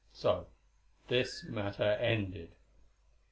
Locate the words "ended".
1.91-2.55